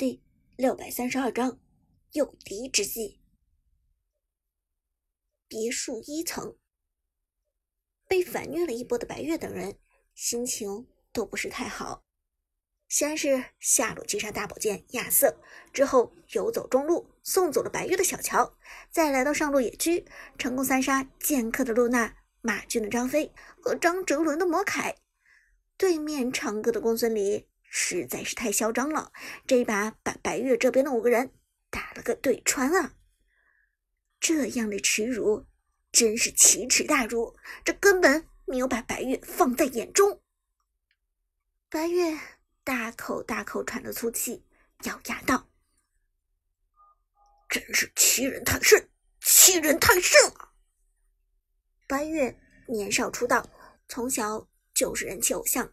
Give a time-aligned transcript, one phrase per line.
[0.00, 0.22] 第
[0.56, 1.60] 六百三十二章
[2.12, 3.20] 诱敌之计。
[5.46, 6.56] 别墅一层，
[8.08, 9.78] 被反虐了一波的白月等人
[10.14, 12.02] 心情都不是太好。
[12.88, 15.38] 先是下路击杀大宝剑亚瑟，
[15.70, 18.56] 之后游走中路送走了白月的小乔，
[18.90, 20.06] 再来到上路野区，
[20.38, 24.96] 成功三杀剑客的露娜、马俊的张飞和张哲伦的魔凯。
[25.76, 29.12] 对面长歌的公孙离实在是太嚣张了，
[29.46, 31.32] 这一把把白月这边的五个人
[31.70, 32.94] 打了个对穿啊！
[34.18, 35.46] 这样的耻辱
[35.92, 40.20] 真是奇耻大辱，这根本没有把白月放在眼中。
[41.68, 42.18] 白月
[42.64, 44.44] 大口大口喘着粗气，
[44.82, 45.48] 咬牙道
[47.48, 48.90] ：“真是欺人太甚，
[49.20, 50.52] 欺人太甚啊！”
[51.86, 53.48] 白月年少出道，
[53.88, 54.46] 从小。
[54.72, 55.70] 就是人气偶像，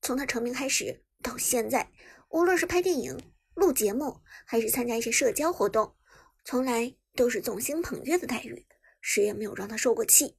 [0.00, 1.90] 从他成名开始到现在，
[2.28, 3.18] 无论是拍电影、
[3.54, 5.96] 录节目，还是参加一些社交活动，
[6.44, 8.66] 从来都是众星捧月的待遇，
[9.00, 10.36] 谁也没有让他受过气。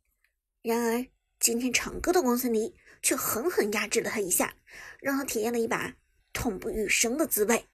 [0.62, 1.06] 然而
[1.40, 4.56] 今天长歌的公孙离却狠狠压制了他一下，
[5.00, 5.96] 让他体验了一把
[6.32, 7.66] 痛不欲生的滋味。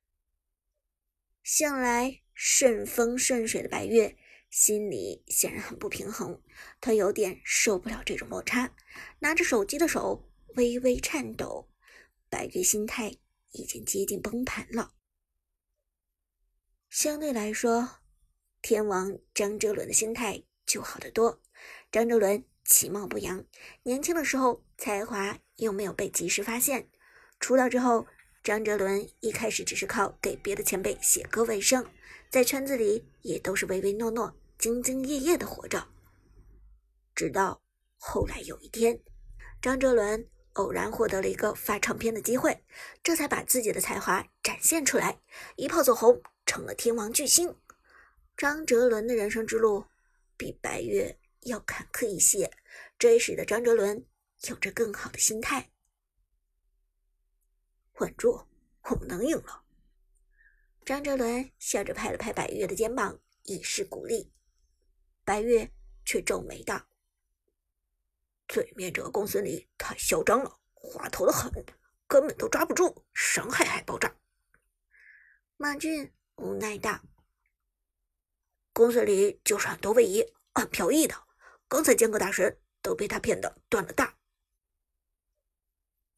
[1.44, 4.16] 向来顺风顺水的白月
[4.50, 6.41] 心里显然很不平衡，
[6.81, 8.73] 他有点受不了这种落差，
[9.19, 10.30] 拿着手机的手。
[10.56, 11.67] 微微颤抖，
[12.34, 13.16] 白月心态
[13.52, 14.95] 已经接近崩盘了。
[16.90, 17.88] 相对来说，
[18.59, 21.40] 天王张哲伦的心态就好得多。
[21.92, 23.45] 张哲伦其貌不扬，
[23.84, 26.90] 年轻的时候才华又没有被及时发现。
[27.40, 28.08] 出道之后，
[28.44, 31.86] 张哲伦一开始只是靠给别的前辈写歌为生，
[32.31, 35.88] 在圈子里也都是唯唯诺诺、兢兢业业的活着。
[37.14, 37.62] 直到
[38.00, 39.00] 后来有一天，
[39.62, 40.28] 张哲伦。
[40.54, 42.64] 偶然获得了一个发唱片的机会，
[43.02, 45.20] 这才把自己的才华展现出来，
[45.56, 47.56] 一炮走红，成了天王巨星。
[48.38, 49.86] 张哲伦的人生之路
[50.38, 52.52] 比白月要坎坷一些，
[52.97, 54.06] 这也使得张哲伦
[54.47, 55.72] 有着更好的心态。
[58.00, 58.47] 稳住，
[58.90, 59.63] 我们能赢了。
[60.86, 64.31] 张哲伦笑着拍了拍白月的肩膀，以示鼓励。
[65.24, 65.72] 白月
[66.03, 66.93] 却皱眉道。
[68.53, 71.52] 对面这个公孙离太嚣张了，滑头的很，
[72.08, 74.16] 根本都抓不住，伤害还爆炸。
[75.58, 77.02] 马俊无奈道
[78.72, 81.16] ：“公孙离就是很多位移，很飘逸的，
[81.68, 84.19] 刚才剑客大神都被他骗得断了大。”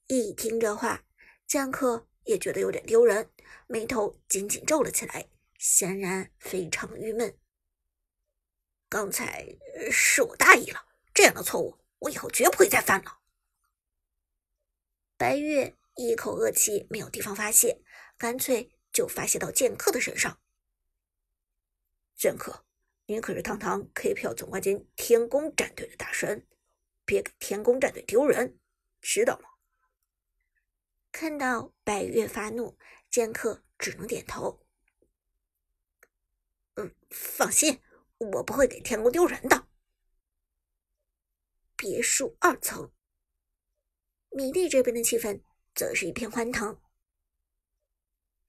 [0.08, 1.06] 一听这话，
[1.48, 3.32] 剑客也觉得有点丢人，
[3.68, 7.40] 眉头紧紧皱了起来，显然非常郁闷。
[8.90, 9.58] 刚才
[9.90, 11.78] 是我大意了，这样的错误。
[12.06, 13.20] 我以后绝不会再犯了。
[15.18, 17.82] 白月一口恶气没有地方发泄，
[18.18, 20.40] 干脆就发泄到剑客的身上。
[22.16, 22.66] 剑客，
[23.06, 26.48] 你可是堂堂 K 票总冠军天宫战队的大神，
[27.06, 28.60] 别给天宫战队丢人，
[29.02, 29.50] 知道吗？
[31.12, 32.78] 看到白月发怒，
[33.10, 34.66] 剑客只能点头。
[36.76, 37.82] 嗯，放心，
[38.18, 39.68] 我不会给天宫丢人的。
[41.78, 42.92] 别墅二层，
[44.30, 45.42] 米粒这边的气氛
[45.74, 46.80] 则是一片欢腾。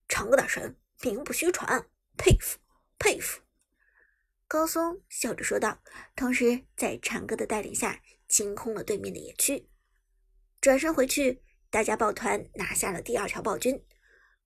[0.09, 2.59] 长歌大神名不虚传，佩服
[2.99, 3.43] 佩服！
[4.49, 5.83] 高松笑着说道，
[6.15, 9.69] 同时在长歌的带领下清空了对面的野区。
[10.61, 13.85] 转身回去，大家抱团拿下了第二条暴君。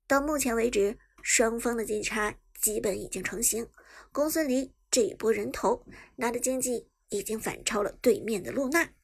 [0.07, 3.71] 到目前为止，双方的基差基本已经成型。
[4.11, 5.87] 公孙离这一波人头
[6.17, 6.90] 拿的经济。
[7.11, 8.95] 已经反超了对面的露娜。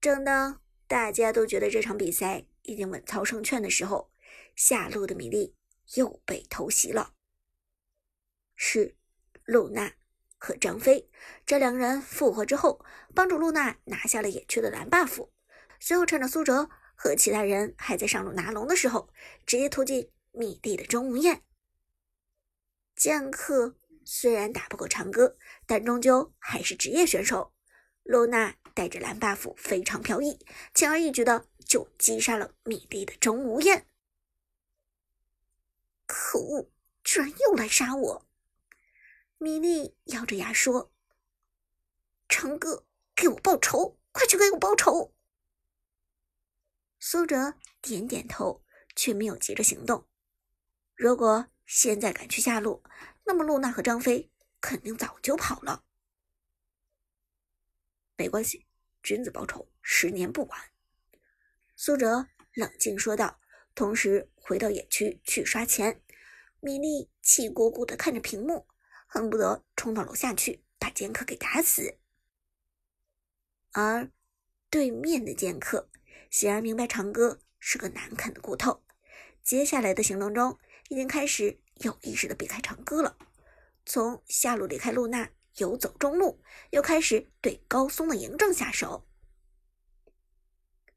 [0.00, 4.10] 正当大家都觉得这场比赛已经稳操胜券的时候，
[4.56, 5.54] 下路的米粒
[5.94, 7.14] 又被偷袭了。
[8.56, 8.96] 是
[9.44, 9.94] 露娜
[10.38, 11.10] 和张飞
[11.44, 15.28] 这两人复活之后，帮助露娜拿下了野区的蓝 buff。
[15.78, 19.12] 随后趁着苏哲和其他人还在上路拿龙的时候，
[19.44, 21.42] 直接突进米粒的钟无艳。
[22.94, 23.76] 剑客。
[24.12, 25.36] 虽然打不过长歌，
[25.66, 27.54] 但终究还是职业选手。
[28.02, 33.86] 露娜带着蓝 buff 非常飘逸，轻而易举的就击杀了米粒的钟无艳。
[36.06, 36.72] 可恶，
[37.04, 38.26] 居然又来杀我！
[39.38, 40.92] 米粒咬着牙说
[42.28, 42.84] ：“长歌，
[43.14, 43.96] 给我报仇！
[44.10, 45.14] 快去给我报仇！”
[46.98, 48.64] 苏哲点点头，
[48.96, 50.08] 却没有急着行动。
[50.96, 52.82] 如果现在赶去下路，
[53.24, 54.30] 那么，露娜和张飞
[54.60, 55.84] 肯定早就跑了。
[58.16, 58.66] 没关系，
[59.02, 60.60] 君子报仇，十年不晚。
[61.74, 63.40] 苏哲冷静说道，
[63.74, 66.02] 同时回到野区去刷钱。
[66.60, 68.66] 米莉气鼓鼓地看着屏幕，
[69.06, 71.98] 恨不得冲到楼下去把剑客给打死。
[73.72, 74.10] 而
[74.68, 75.88] 对面的剑客
[76.28, 78.82] 显然明白长歌是个难啃的骨头，
[79.42, 80.58] 接下来的行动中
[80.90, 83.16] 已经开始有意识地避开长歌了，
[83.84, 89.06] 从下路离开露娜，游走中路，又开始对高松的嬴政下手。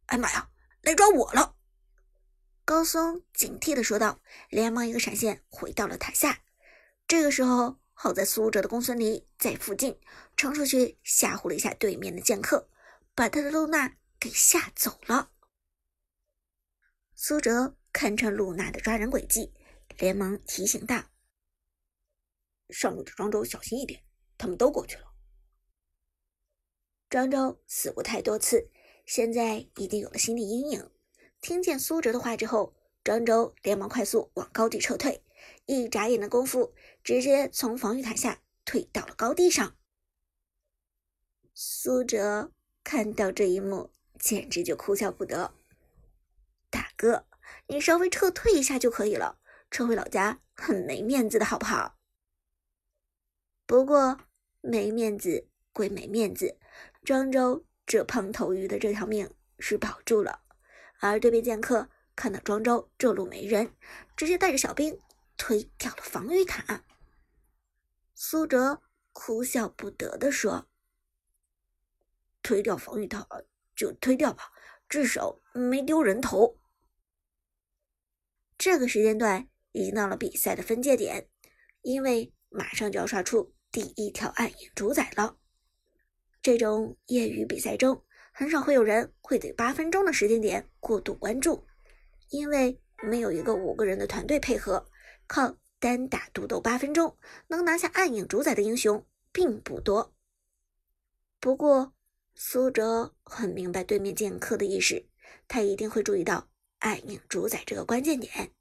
[0.07, 0.49] 哎妈呀，
[0.81, 1.55] 来抓我了！
[2.65, 6.43] 高松警惕地说道，连忙一个闪现回到了塔下。
[7.07, 9.99] 这个时候，好在苏哲的公孙离在附近，
[10.35, 12.69] 冲出去吓唬了一下对面的剑客，
[13.15, 15.31] 把他的露娜给吓走了。
[17.15, 19.53] 苏哲看穿露娜的抓人诡计，
[19.97, 21.03] 连忙提醒道
[22.69, 24.03] ：“上路的庄周小心一点，
[24.37, 25.13] 他们都过去了。”
[27.09, 28.69] 庄周死过太多次。
[29.05, 30.89] 现在已经有了心理阴影。
[31.41, 32.73] 听见苏哲的话之后，
[33.03, 35.21] 庄周连忙快速往高地撤退，
[35.65, 36.73] 一眨眼的功夫，
[37.03, 39.75] 直接从防御塔下退到了高地上。
[41.53, 45.53] 苏哲看到这一幕，简直就哭笑不得。
[46.69, 47.27] 大哥，
[47.67, 49.41] 你稍微撤退一下就可以了，
[49.73, 51.97] 撤回老家很没面子的好不好？
[53.65, 54.19] 不过
[54.61, 56.59] 没面子归没面子，
[57.03, 57.65] 庄周。
[57.85, 59.29] 这胖头鱼的这条命
[59.59, 60.43] 是保住了，
[60.99, 63.75] 而对面剑客看到庄周这路没人，
[64.15, 64.97] 直接带着小兵
[65.35, 66.85] 推掉了防御塔。
[68.15, 68.81] 苏哲
[69.11, 70.69] 哭笑不得地说
[72.41, 73.27] ：“推掉防御塔
[73.75, 74.53] 就推掉吧，
[74.87, 76.57] 至少没丢人头。”
[78.57, 81.27] 这个时间段已经到了比赛的分界点，
[81.81, 85.37] 因为马上就要刷出第一条暗影主宰了。
[86.41, 88.03] 这种业余比赛中，
[88.33, 91.65] 很少会有人会对八分钟的时间点过度关注，
[92.29, 94.85] 因为没有一个五个人的团队配合，
[95.27, 97.17] 靠单打独斗八分钟
[97.47, 100.13] 能拿下暗影主宰的英雄并不多。
[101.39, 101.93] 不过，
[102.35, 105.07] 苏哲很明白对面剑客的意识，
[105.47, 106.49] 他一定会注意到
[106.79, 108.51] 暗影主宰这个关键点。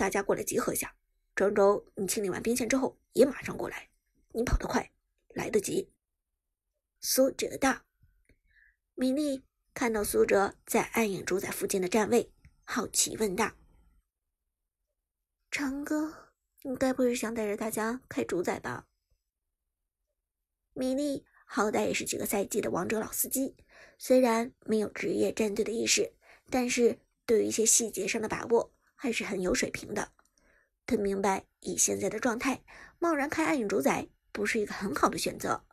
[0.00, 0.96] 大家过来集合一下，
[1.34, 3.90] 庄周，你清理完兵线之后也马上过来，
[4.32, 4.90] 你跑得快。
[5.34, 5.92] 来得及，
[7.02, 7.82] 苏哲道。
[8.94, 9.44] 米莉
[9.74, 12.32] 看到苏哲在暗影主宰附近的站位，
[12.64, 13.52] 好奇问道
[15.52, 16.32] ：“长哥，
[16.62, 18.86] 你该不会是想带着大家开主宰吧？”
[20.72, 23.54] 米莉好歹也是几个赛季的王者老司机，
[23.98, 26.14] 虽然没有职业战队的意识，
[26.48, 30.12] 但是对于一些细节上的把握还是很有水平的。
[30.84, 32.62] 他明白，以现在的状态，
[32.98, 34.08] 贸然开暗影主宰。
[34.32, 35.64] 不是一个很好的选择。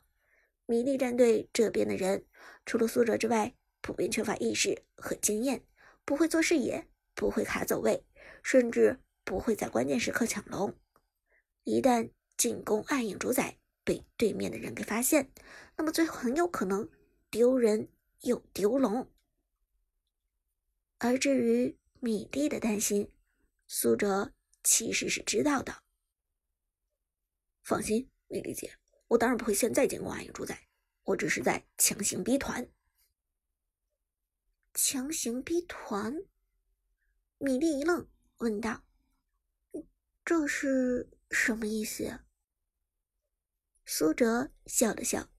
[0.65, 2.25] 米莉战队这边的人，
[2.65, 5.63] 除了苏哲之外，普遍缺乏意识和经验，
[6.03, 8.03] 不会做视野，不会卡走位，
[8.41, 10.73] 甚至不会在关键时刻抢龙。
[11.65, 15.29] 一旦进攻暗影主宰被对面的人给发现，
[15.75, 16.89] 那么最后很有可能
[17.29, 17.89] 丢人
[18.21, 19.07] 又丢龙。
[20.97, 23.11] 而至于米莉的担心，
[23.67, 24.33] 苏哲
[24.63, 25.83] 其实是知道的。
[27.63, 28.09] 放心。
[28.29, 28.77] 米莉姐，
[29.07, 30.67] 我当然不会现在进攻暗影主宰，
[31.03, 32.69] 我只是在强行逼团。
[34.73, 36.13] 强行逼团？
[37.37, 38.05] 米莉一愣，
[38.39, 38.83] 问道
[40.25, 42.19] ：“这是什么意思？”
[43.87, 45.29] 苏哲笑了笑：“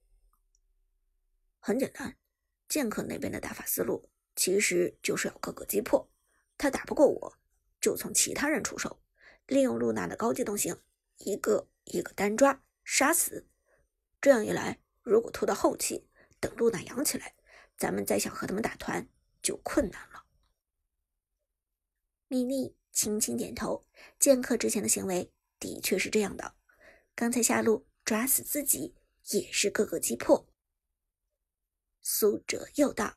[1.60, 2.16] 很简单，
[2.70, 6.10] 剑客那边的打法思路其实就是要各个击破，
[6.56, 7.38] 他打不过我，
[7.88, 9.00] 就从其他人出手，
[9.46, 10.78] 利用露娜的高机动性，
[11.16, 13.48] 一个一个单抓。”杀死，
[14.20, 16.06] 这样一来，如果拖到后期，
[16.38, 17.34] 等露娜养起来，
[17.78, 19.08] 咱们再想和他们打团
[19.40, 20.26] 就困难了。
[22.26, 23.86] 米莉轻轻点头，
[24.18, 26.56] 剑客之前的行为的确是这样的。
[27.14, 28.94] 刚才下路抓死自己，
[29.30, 30.46] 也是各个击破。
[32.02, 33.16] 苏哲又道，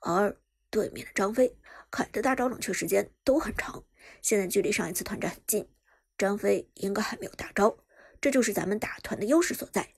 [0.00, 0.41] 而
[0.72, 1.54] 对面的张飞，
[1.90, 3.84] 凯的大招冷却时间都很长，
[4.22, 5.68] 现在距离上一次团战很近，
[6.16, 7.76] 张飞应该还没有大招。
[8.22, 9.92] 这就是咱们打团的优势所在，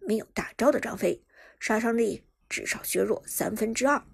[0.00, 1.24] 没有大招的张飞，
[1.58, 4.06] 杀伤力至少削弱三分之二。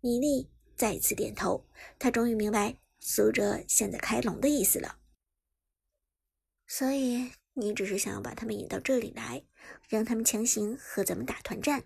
[0.00, 1.66] 米莉再次点头，
[1.98, 5.00] 他终于明白苏哲现在开龙的意思了。
[6.68, 9.42] 所以你只是想要把他们引到这里来，
[9.88, 11.84] 让他们强行和咱们打团战，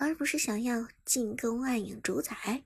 [0.00, 2.64] 而不是想要进攻暗影主宰。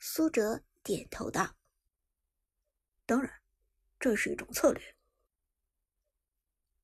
[0.00, 1.54] 苏哲点头道
[3.06, 3.32] ：“当然，
[4.00, 4.96] 这是一种策略。”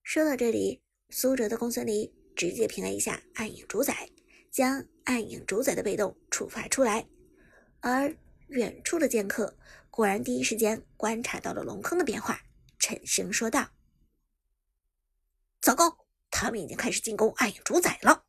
[0.05, 4.09] 说到这里，苏哲的公孙离直接平了一下暗影主宰，
[4.53, 7.09] 将暗影主宰的被动触发出来，
[7.81, 8.17] 而
[8.47, 9.59] 远处的剑客
[9.91, 12.41] 果然第一时间观察到了龙坑的变化，
[12.79, 13.73] 沉声说道
[15.61, 18.25] ：“糟糕，他们已经开始进攻暗影主宰了。”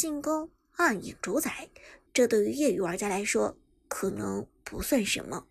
[0.00, 1.68] 进攻暗影主宰，
[2.14, 5.46] 这对于业余玩家来说可能不算什么，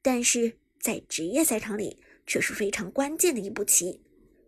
[0.00, 4.02] 但是在职业赛场里却是非常关键的一步棋。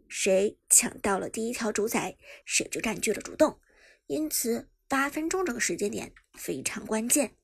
[0.09, 3.61] 谁抢到了第一条主宰，谁就占据了主动。
[4.07, 7.37] 因此，八分钟这个时间点非常关键。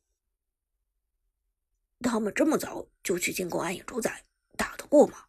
[2.01, 4.25] 他们这么早就去进攻暗影主宰，
[4.57, 5.27] 打得过吗？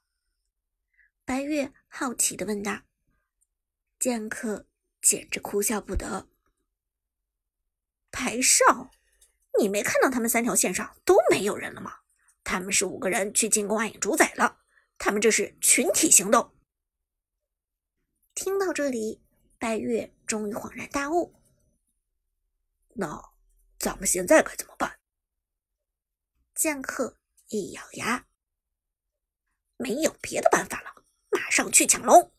[1.26, 2.84] 白月好奇的问道。
[4.00, 4.66] 剑客
[5.02, 6.30] 简直哭笑不得。
[8.12, 8.92] 排少，
[9.60, 12.00] 你没看到他们三条线上都没有人了吗？
[12.44, 14.60] 他们是五个人去进攻暗影主宰了，
[14.98, 16.56] 他们这是群体行动。
[18.34, 19.22] 听到这里，
[19.60, 21.36] 白月终于恍然大悟。
[22.94, 23.32] 那
[23.78, 25.00] 咱们现在该怎么办？
[26.56, 28.28] 剑客一咬牙，
[29.78, 32.34] 没有别的办法了，马上去抢龙。